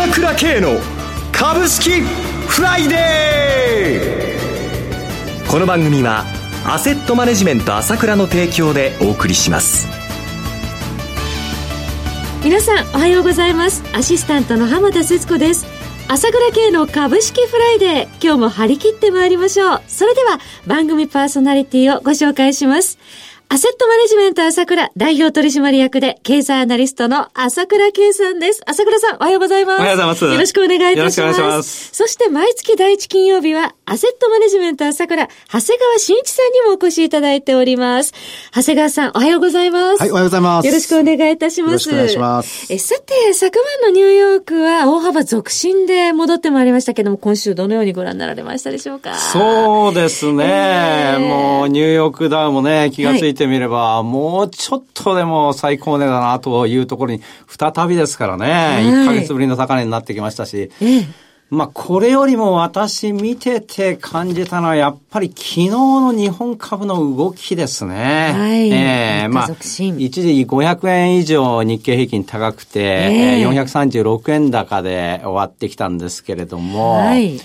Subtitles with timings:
[0.00, 0.78] 朝倉慶の
[1.30, 5.50] 株式フライデー。
[5.50, 6.24] この番組は
[6.64, 9.86] アセットマネジメント朝倉の提供でお送りします。
[12.42, 13.84] 皆さんおはようございます。
[13.92, 15.66] アシスタントの浜田節子です。
[16.08, 19.82] 朝倉慶の株式フライデー今日も張り切ってまいりましょう。
[19.86, 22.98] それでは番組パーソナリティをご紹介します。
[23.52, 28.62] アセットマネジメント朝倉代表取締役で経済アナリストの朝倉慶さんです。
[28.64, 29.80] 朝倉さん、おはようございます。
[29.80, 30.24] おはようございます。
[30.24, 31.00] よろしくお願いいたします。
[31.00, 31.90] よろしくお願いします。
[31.92, 38.14] そして毎月第一金曜日は、アセットマネジメント朝倉、長谷川慎一さんにもお越しいただいております。
[38.54, 40.00] 長谷川さん、おはようございます。
[40.00, 40.66] はい、おはようございます。
[40.68, 41.70] よろしくお願いいたします。
[41.70, 42.72] よろしくお願いします。
[42.72, 49.16] え、さて、昨晩のニューヨークは大幅続伸で戻ってまいりましたけども、今週どのようにご覧になられましたでしょうか？
[49.16, 50.44] そうですね。
[50.46, 61.30] えー、もう、ニューヨークダウンもね、気がついてみれば、はい、もうちょっとでも最高値だなというところに再びですからね、はい、1ヶ月ぶりの高値になってきましたし、ええ。
[61.50, 68.32] まあ、これよりも私見てて感じたのは、やっぱり昨日の日本株の動きですね。
[68.32, 68.70] はい。
[68.70, 69.26] ええ。
[69.26, 72.80] ー、まあ、一時500円以上日経平均高くて、
[73.40, 77.40] えー、436円高で終わってきたんですけれども、はい。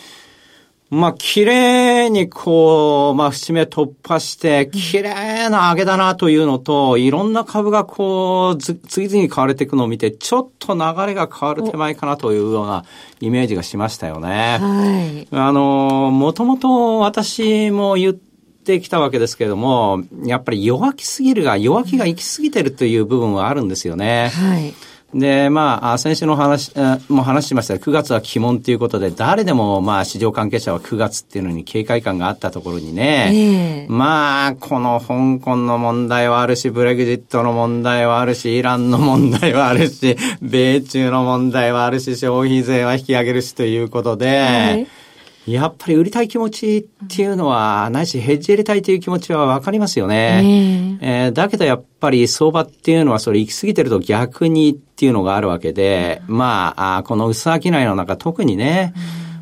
[0.92, 12.86] まあ、綺麗にこう、まあ、節目突破して、綺麗な上げだなというのと、いろんな株がこう、次々に買われていくのを見て、ちょっと流れが変わる手前かなというような
[13.20, 14.60] イメージがしましたよね。
[14.62, 15.28] はい。
[15.32, 24.30] あの、もともと私も言ってきたわけですけれども、やっぱり弱気すぎるが、弱気が行き過ぎてるという部分はあるんですよね。
[24.30, 24.74] はい。
[25.16, 26.74] で、まあ、先週の話、
[27.08, 45.05] も話しましたが、9月は鬼門ということで、誰でも、まあ、市場関係者は9月っていうのに警戒感があったところにね、えー、まあ、この香港の問題はあるし、ブレグジットの問題はあるし、イランの問題はあるし、米中の問題はあるし、消費税は引き上げるしということで、えー
[45.48, 50.98] やっぱり売りたい気持ちっていうのは、ないしヘッジ入れたいという気持ちはわかりますよね。
[51.02, 58.94] えー、えー、だけどやっぱり相場っていうのはそれ行き過ぎてると逆にっていうのがあるわけで、まあ、あこの薄商いの中特にね、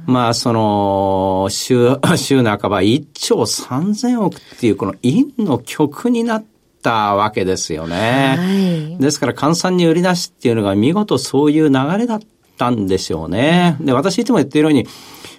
[0.05, 6.45] まあ、その、週、 週半ば1兆3000億っていうこの陰の曲になっ
[6.81, 8.35] たわけですよね。
[8.38, 12.19] はい、ですから、換算に売り出しっていうのが見事そういう流れだっ
[12.57, 13.77] たんでしょうね。
[13.79, 14.88] で、私いつも言っているように、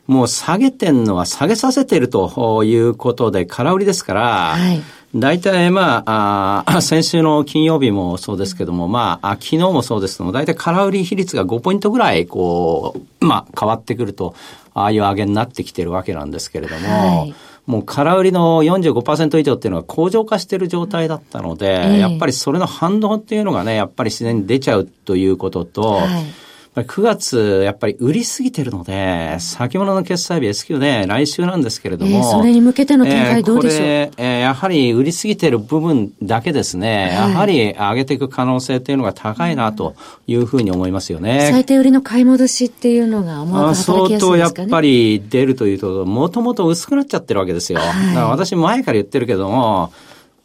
[0.06, 4.22] もう下げてんのは下げさせてるということで空売りですから、
[4.54, 4.82] はい、
[5.14, 14.34] 大体まああ、 先週の金曜日もそうですけども、まあ、昨日もそうですけども、大体空売り比率が5ポイントぐらい、こう、まあ、変わってくると、
[14.74, 17.34] ああいう上げになってきてるわけなんですけれども、はい。
[17.66, 26.43] もう空売りの45%以上っていうのは向上化している状態だったので、えー、やっぱりそれの反動っていうのがね、やっぱり自然に出ちゃうということと、はい
[26.82, 32.16] 9月、やっぱり売りすぎてるので、先物の決済日 S q ね、来週なんですけれども。
[32.16, 39.94] えー、それに向けての展開どうでしょう、えー、これ、えー、やはり売りすぎてる部分だけですね、はい、やはり上げていく可能性っていうのが高いなと
[40.26, 41.48] いうふうに思いますよね。
[41.52, 47.78] 最低売りの買い戻しっていうのが思わず働きやすいですか、ね、相当やっぱり出るというと、もともと薄くなっちゃってるわけですよ。
[47.78, 49.92] はい、私前から言ってるけども、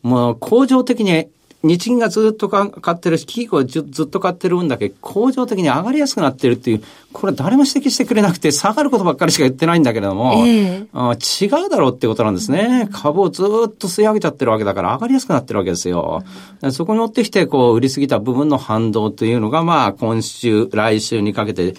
[0.04, 1.28] もう恒常的に
[1.62, 12.88] 日銀がずっと買ってるし、企業がずっと買ってる分だけ、恒常的に上がりやすくなってるっていう、これ誰も指摘してくれなくて、下がることばっかりしか言ってないんだけれども、えー、違うだろうってことなんですね。
[12.94, 16.24] 株をずっと吸い上げちゃってるわけだから、上がりやすくなってるわけですよ。
[16.72, 21.74] そこに持ってきて、こう、売りすぎた部分の反動というのが、まあ、今週、来週にかけて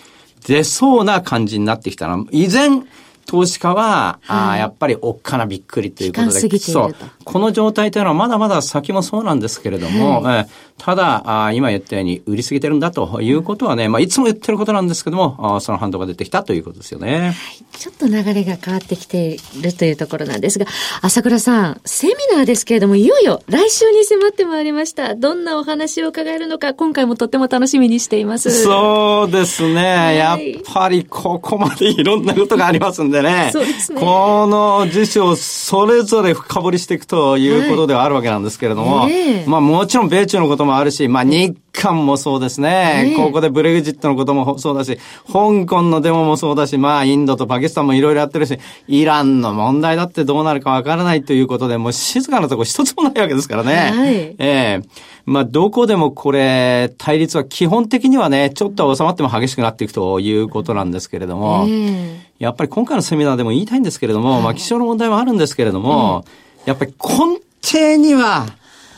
[0.46, 2.86] 出そうな感じになってきたら、依然、
[3.26, 6.94] 投資家は、はい、あやっぱりおっかなびっくりということで、そう、
[7.24, 17.18] この状態というのはまだまだ先もそうなんですけれども、はい、えただあ、今言ったように売りすぎてるんだということはね、まあ、いつも言ってることなんですけども、あその反動が出てきたということですよね。
[17.18, 17.34] はい、
[17.78, 20.66] ちょっと流れが変わってきているというところなんですが、
[21.02, 25.14] 朝倉さん、セミナーですけれども、いよいよ来週に迫ってまいりました。
[25.14, 28.64] どんなお話を伺えるのか、今回もとっても楽しみにしています。
[28.64, 30.16] そうですね。
[30.16, 30.38] やっ
[30.72, 33.50] ぱりここまでいろんなことがありますんでね。
[33.52, 34.00] そうですね。
[34.00, 43.14] この辞書をそれぞれ深掘りしていくということではあるわけなんですけれども、はい、まあもちろん米中のこともあるし、まあ日韓もそうですね。
[43.16, 48.58] ここでブレグジットのこともそうだし、香港のデモもそうだし、まあインドとパキスタンもいろいろやってるし、
[48.88, 53.74] イランの問題だってどうなるかわからないということで、もう静かなとこ一つもないわけですからね。
[53.74, 54.80] はい、ええ。
[54.82, 54.88] ー、
[55.26, 66.24] まあどこでもこれ、対立は基本的にはね、ちょっと収まっても激しくなっていくということなんですけれども、えー、やっぱり今回のセミナーでも言いたいんですけれども、はい、まあ気象の問題もあるんですけれども、
[66.66, 68.46] やっぱり根底には、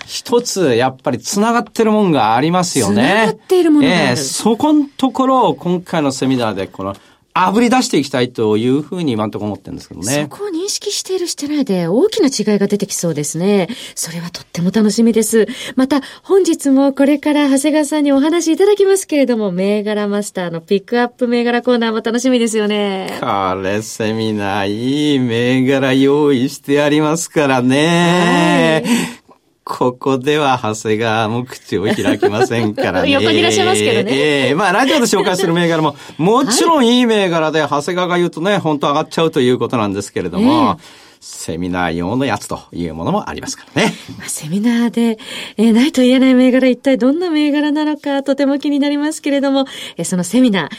[0.06, 3.02] 一つ、やっぱり繋がってるもんがありますよね。
[3.02, 4.06] 繋がっているものがある。
[4.10, 6.94] えー、そこのところを今回のセミナーで、この、
[7.34, 10.28] 炙り出していきたいというふうに今のところ思ってるんですけどね。
[10.30, 13.68] そこを認識しているしてないで大きな違いが出てきそうですね。
[13.94, 15.46] それはとっても楽しみです。
[15.74, 23.18] また本日もこれから長谷川さんにお話いただきますけれども、銘柄マスターのピックアップ銘柄コーナーも楽しみですよね。
[23.20, 23.26] こ
[23.62, 28.84] れセミナーいい銘柄用意してありますからね。
[29.64, 33.10] はいここでは長谷川も口を開きませんからね。
[33.12, 34.12] 横にいらっしゃいますけどね。
[34.12, 43.94] ええー、まあラジオで紹介する銘柄も、 もちろんいい銘柄で、長谷川が言うとね、本当上がっちゃうということなんですけれども、えーセミナー用のやつというものもありますからね。
[44.18, 45.18] まあ、セミナーで、
[45.56, 49.66] えー、ないと言えない銘柄、一体どんな銘柄なのか、とても気になりますけれども、
[49.96, 50.72] えー、そのセミナー、9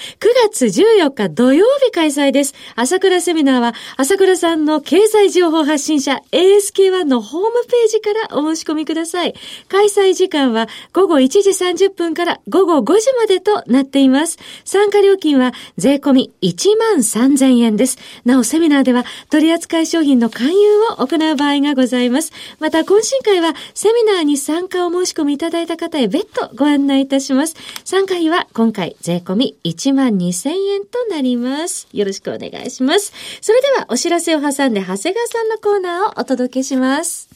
[0.52, 2.56] 月14日土曜日開催です。
[2.76, 9.34] 朝倉セミナーは、朝倉さんの経済情報発信者、ASK1 のホームページからお申し込みください。
[9.70, 14.40] 開催時間は午後1時30分から午後5時までとなっています。
[14.66, 17.98] 参加料金は税込み1万3000円です。
[18.26, 22.32] なお、セミナーでは取扱商品の勧誘を行う場合がございます。
[22.60, 27.56] また、懇親会は、セミナーに参加を申し込みいただいた方へ別途ご案内いたします。
[27.86, 31.88] 参加費は今回税込み1万2000円となります。
[31.94, 33.14] よろしくお願いします。
[33.42, 37.33] それでは、お知らせを挟んで、長谷川さんのコーナーをお届けします。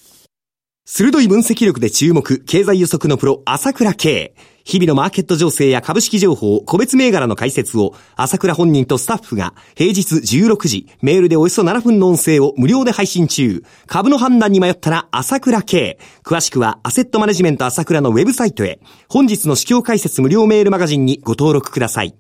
[0.90, 4.34] 鋭い分析力で注目、経済予測のプロ、朝倉慶。
[4.64, 13.66] 日々のマーケット情勢や株式情報、個別銘柄の解説を、朝倉本人とスタッフが、平日16時、メールでおよそ7分の音声を無料で配信中。
[13.86, 16.00] 株の判断に迷ったら、朝倉系。
[16.24, 18.80] 詳しくは、アセットマネジメント朝倉のウェブサイトへ、
[19.10, 22.16] 本日の市況解説無料メールマガジンにご登録ください。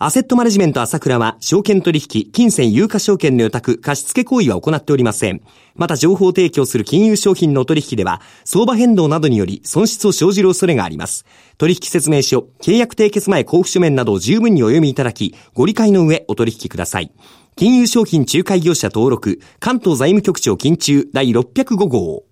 [0.00, 5.42] アセットマネジメント朝倉は、証券取引、金銭有価証券の予託、貸付行為は行っておりません。
[5.78, 11.24] また情報提供する金融商品の取引では、相場変動などにより損失を生じる恐れがあります。
[11.56, 17.12] 取引説明書、契約締結前交付書面などを十分にお読みいただき、ご理解の上お取引ください。
[17.56, 22.28] 金融商品仲介業者登録、関東財務局長金中第605号。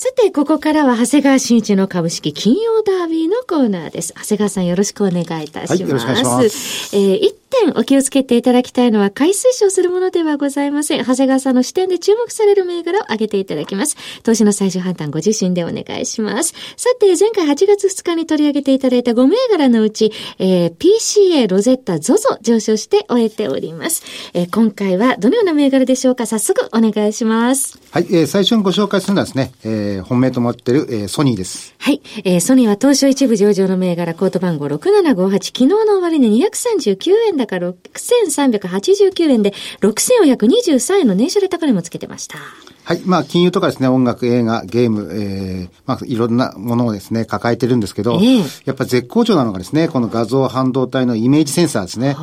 [0.00, 4.14] さて、ここからは長谷川新一の株式金曜ダービーのコーナーです。
[4.14, 5.70] 長谷川さんよろしくお願いいたします。
[5.70, 6.96] はい、よろしくお願いします。
[6.96, 11.04] えー、一点お気をつけていただきたいのは、買い推奨するものではございません。
[11.04, 13.96] 長谷川さんの視点で注目される銘柄を挙げていただきます。
[14.22, 16.54] 投資の最終判断ご自身でお願いします。
[16.76, 24.02] さて、前回8月2日に取り上げていただいた5銘柄のうち、えー、PCA ロゼッタ ZOZO 上昇して終えております。
[24.34, 27.78] えー、今回はどのような銘柄でしょうか早速お願いします。
[27.90, 31.74] はい、えー、最初にご紹介するのはですね、えー、本命と思っている、えー、ソニーです。
[31.78, 42.38] はい、えー、ソニーは東証一部上場の銘柄コート番号6758、昨日の終値239円高6389円で、6423円の年初で高値もつけてました。
[42.84, 43.02] はい。
[43.04, 52.16] まあ、金融とかですね、音楽、映画、ゲーム、えー、まあ、いろんなものをですね、抱えてるんですけど、えー、やっぱ絶好調なのがですね、この画像半導体のイメージセンサーですね。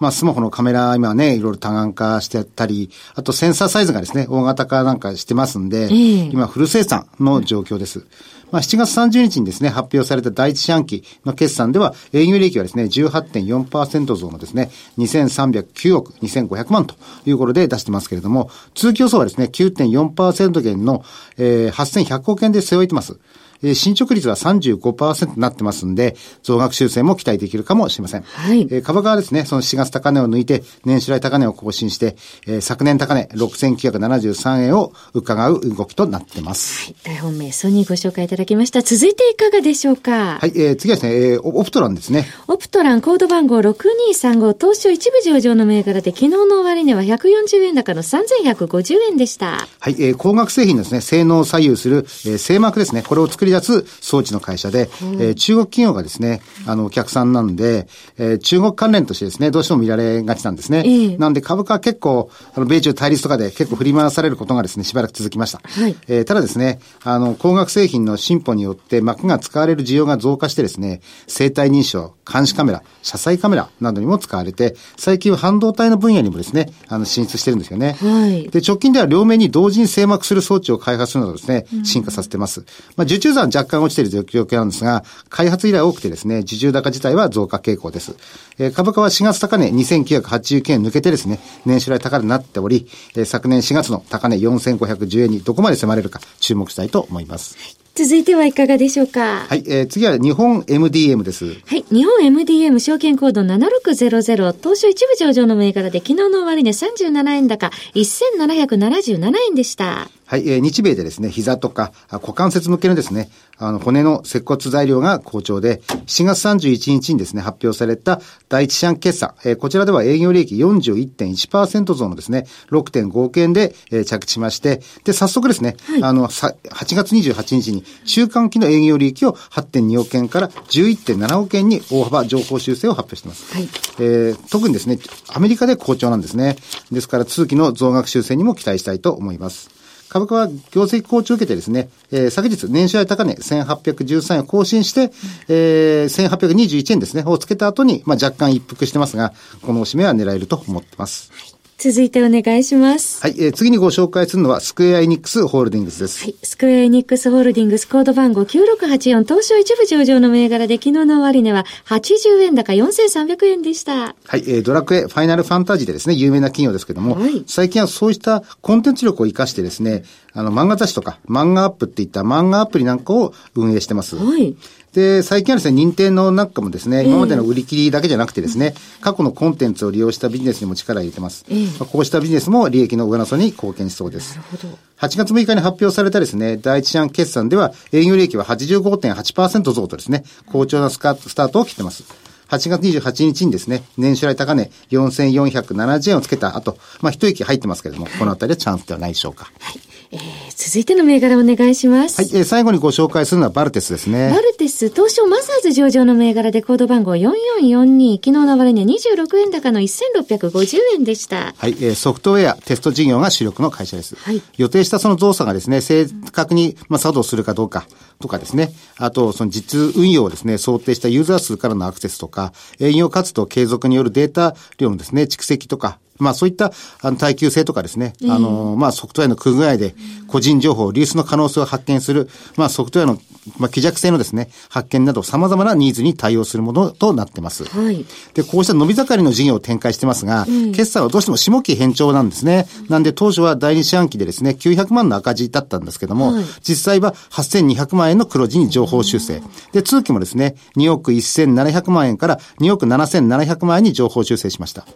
[0.00, 8.06] まあ、スマホのカメラ、今ね、いろいろ多眼化してたり、あとセンサーサイズがですね、大型化なんかしてますんで、えー、今、フル生産の状況です。
[8.52, 21.04] まあ、7月30日にですね、発表された第一四半期の決算では、営業利益はですね、18.4%増のですね、2309億2500万ということで出してますけれども、通期予想はですね、9.4%減の、
[21.38, 23.18] えー、8100億円で背負えてます。
[23.62, 28.22] えー、進捗率は35%になってますんで、増額修正も期待できるかもしれません。
[28.22, 28.62] はい。
[28.70, 36.86] えー、株価はですね、その4月高値を抜いて、年初来高値を更新して、えー、昨年高値6973円を伺う動きとなってます。
[36.86, 37.16] はい。
[37.16, 38.82] 大本命、ソニーご紹介いただきました。
[38.82, 40.38] 続いていかがでしょうか？
[40.40, 42.26] はい、えー、次はですね、えー、オプトランですね。
[42.48, 49.68] オプトラン、コード番号6235、東証一部上場の銘柄で、昨日の終値は140円高の3150円でした。
[49.78, 57.88] はい、えー、工学製品ですね、性能を左右する、えー、製膜ですね、これを作りり出す装置の会社で、うん、えー、中国企業がですね、あの、お客さんなんで、
[58.18, 60.82] えー、中国関連としてですね、どうしても見られがちなんですね。
[60.84, 65.60] えー、なんで株価は結構、あの、米中対立とかで結構振り回されることがですね、しばらく続きました。
[65.64, 77.96] はい、えー、ただですね、あの、工学製品の進歩によって膜が使われる需要が増加してですね、生体認証、監視カメラ、車載カメラなどにも使われて、最近は半導体の分野にもですね、あの、進出してるんですよね。
[78.00, 78.48] はい。
[78.48, 82.60] で、直近では両面に同時に静膜する装置を開発するなどですね、進化させてます。
[82.96, 88.14] まあ、受注残若干落ちている状況なんですが、開発依頼多くてですね、受注高自体は増加傾向です。
[88.58, 97.56] えー、株価は4月高値2989円抜けてですね、年初来高値になっており、えー、昨年4月の高値4510円にどこまで迫れるか注目したいと思います。
[97.58, 99.46] はい続いてはいかがでしょうか？
[99.48, 101.46] はい、えー、次は日本 MDM です。
[101.66, 110.08] はい、日本 MDM 証券コード7600東証一部上場の銘柄で昨日の終値37円高1777円でした。
[110.26, 113.28] はい、えー、日米でですね、膝とか股関節向けのですね、
[113.60, 133.54] あの、骨の接骨材料が好調で、7月31日にですね、発表された第一四半決算、えー、こちらでは営業利益41.1%増のですね、6.5億円で、えー、着地しまして、で、早速ですね、はい、あの、さ、8月28日に中間期の営業利益を8.2億円から11.7億円に大幅情報修正を発表しています。
[133.54, 134.98] はい、えー、特にですね、
[135.28, 136.56] アメリカで好調なんですね。
[136.90, 139.79] ですから、通期の増額修正にも期待したいと思います。
[140.10, 145.12] 株価は業績好調を受けてですね、えー、昨日年初来高値1813円を更新して、
[145.48, 151.49] えー、1821円ですね、をつけた後に、まあ、若干一服してますが、このおしめは狙えると思ってます。
[151.80, 153.22] はい続いてお願いします。
[153.22, 156.24] はい、えー、次にご紹介するのは、スクエアエニックスホールディングスです。
[156.24, 163.92] はい、スクエアエニックスホールディングスコード番号9684東証一部上場の銘柄で昨日の終値は80円高4300円でした。
[163.92, 174.16] はい、えー、ドラクエファイナルファンタジーでですね、有名な企業ですけども、はい、最近はそうしたコンテンツ力を活かしてですね、あの、漫画雑誌とか、漫画アップっていった漫画アプリなんかを運営してます。
[174.16, 174.54] はい。
[174.92, 181.44] で、最近はですね、認定の中もですね、今までの売り切りだけじゃなくてですね、過去のコンテンツを利用したビジネスにも力を入れてます。
[181.78, 184.36] まあ、こうしたビジネスも利益の上乗せに貢献しそうです。
[184.36, 184.78] なるほど。
[184.98, 192.04] 8月6日に発表されたですね、第一四半決算では、営業利益は85.8%増とですね、好調なスカスタートを切ってます。
[192.50, 199.50] 8月28日にですね、年初来高値4470円をつけた後、まあ一息入ってますけれども、このあたりはチャンスではないでしょうか。
[199.60, 199.80] はい。
[200.12, 202.20] えー、続いての銘柄お願いします。
[202.20, 204.30] はい、えー、最後にご紹介するのはバルテスですね。
[204.30, 211.54] バルテス、東証マザーズ上場の銘柄でコード番号4442、昨日の終値26円高の1650円でした。
[211.56, 214.16] はい、えー、ソフトウェア、テスト事業が主力の会社です。
[214.16, 214.42] はい。
[214.58, 217.86] 予定したその動作がですね、正確に、まあ、作動するかどうか
[218.20, 226.72] とかですね、あと、その実運用をですね、想定したユーザー数からのアクセスとか、営業活動継続によるデータ量のですね、蓄積とか、まあそういった
[227.02, 229.94] あの耐久性とかですね、あの、まあソフトウェアの不具合で
[230.28, 233.20] 個人情報、流出の可能性を発見する、まあソフトウェアの、
[233.58, 237.64] まあ希弱性のですね、発見など様々なニーズに対応するものとなってます。
[237.64, 238.04] はい。
[238.34, 242.66] で、こうした伸び盛りの事業を展開してますが、うん、決算はどうしても下期偏重なんですね。
[242.88, 249.42] なんで当初は第二四半期でですね、900万の赤字だったんですけども、はい、実際は8200万円の黒字に情報修正。
[249.72, 254.86] で、通期もですね、2億1700万円から2億7700万円に情報修正しました。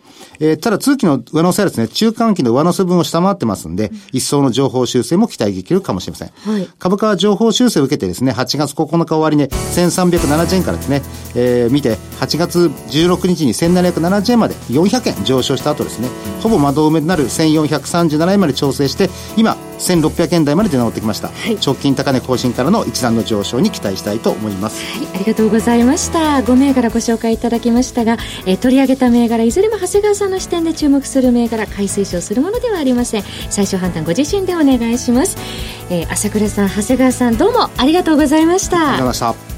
[0.40, 6.28] えー、ただ通期の上乗せはですね、中間期の上乗せ分を下回ってますんで、一層の情報修正も期待できるかもしれません。
[6.28, 11.02] はい、株価は情報修正を受けてですね、8月9日終わりね、1370円からですね、
[11.34, 16.08] えー、見て、8月16日に1770円まで400円上昇した後ですね、
[16.42, 19.56] ほぼ窓埋めとなる1437円まで調整して、今、
[19.92, 26.38] 1600円台まで出直ってきました、はい、直近高値更新からの一段の上昇に期待したいと思います、はい、ありがとうございました。
[26.38, 33.22] 5銘柄ご紹介いただきましたが、えー、取り上げた銘柄いずれも長谷川さんの視点で注目する銘柄買い推奨するものではありません。
[33.50, 35.36] 最終判断ご自身でお願いします、
[35.90, 38.76] えー、朝倉さん長谷川さんどうもありがとうございました。
[38.76, 39.54] ありがとうございました。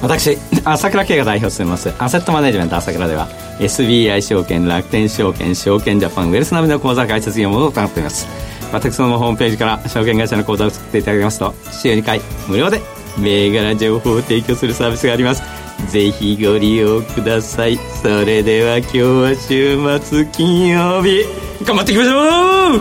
[0.00, 1.92] 私朝倉慶が代表しています。
[1.98, 8.28] アセットマネジメント朝倉では SBI 証券楽天証券証券ジャパンウェルスナビの口座開設業務を行っています
[8.72, 12.80] 私のホームページから証券会社の口座を作っていただきますと週2回無料で
[13.18, 15.42] 銘柄情報を提供するサービスがあります。
[15.90, 17.76] ぜひご利用ください。
[18.02, 21.24] それでは今日は週末金曜日。
[21.64, 22.80] 頑張っていきましょう！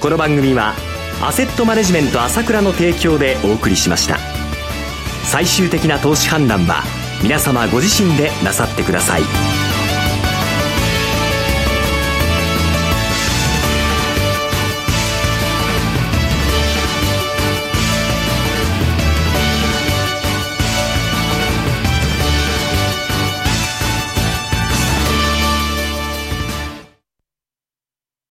[0.00, 0.74] この番組は
[1.22, 4.18] アセットマネジメント朝倉の提供でお送りしました。
[5.24, 6.82] 最終的な投資判断は
[7.22, 9.22] 皆様ご自身でなさってください。